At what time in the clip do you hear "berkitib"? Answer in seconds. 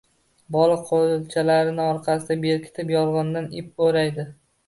2.47-2.93